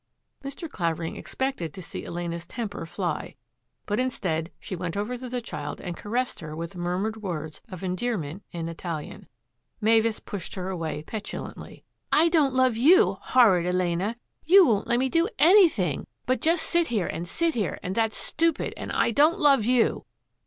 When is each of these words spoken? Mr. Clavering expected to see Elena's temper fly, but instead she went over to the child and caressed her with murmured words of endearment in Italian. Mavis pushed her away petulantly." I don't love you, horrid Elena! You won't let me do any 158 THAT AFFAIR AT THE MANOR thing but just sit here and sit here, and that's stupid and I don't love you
Mr. 0.43 0.67
Clavering 0.67 1.15
expected 1.15 1.75
to 1.75 1.81
see 1.83 2.03
Elena's 2.07 2.47
temper 2.47 2.87
fly, 2.87 3.35
but 3.85 3.99
instead 3.99 4.51
she 4.59 4.75
went 4.75 4.97
over 4.97 5.15
to 5.15 5.29
the 5.29 5.41
child 5.41 5.79
and 5.79 5.95
caressed 5.95 6.39
her 6.39 6.55
with 6.55 6.75
murmured 6.75 7.17
words 7.21 7.61
of 7.69 7.83
endearment 7.83 8.41
in 8.51 8.67
Italian. 8.67 9.27
Mavis 9.79 10.19
pushed 10.19 10.55
her 10.55 10.71
away 10.71 11.03
petulantly." 11.03 11.83
I 12.25 12.29
don't 12.29 12.55
love 12.55 12.75
you, 12.75 13.17
horrid 13.21 13.67
Elena! 13.67 14.15
You 14.43 14.65
won't 14.65 14.87
let 14.87 14.97
me 14.97 15.07
do 15.07 15.29
any 15.37 15.65
158 15.65 15.67
THAT 15.67 15.69
AFFAIR 15.69 15.69
AT 15.69 15.77
THE 15.77 15.89
MANOR 15.91 15.91
thing 15.91 16.07
but 16.25 16.41
just 16.41 16.63
sit 16.65 16.87
here 16.87 17.05
and 17.05 17.27
sit 17.27 17.53
here, 17.53 17.79
and 17.83 17.93
that's 17.93 18.17
stupid 18.17 18.73
and 18.75 18.91
I 18.91 19.11
don't 19.11 19.37
love 19.37 19.65
you 19.65 20.05